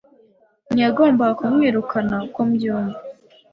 ntiyagombaga 0.71 1.33
kumwirukana 1.39 2.15
uko 2.27 2.39
mbyumva.” 2.49 2.99